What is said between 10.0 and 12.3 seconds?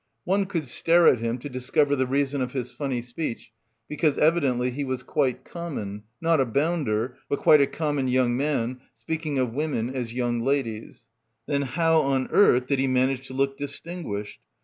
'young ladies/ Then how on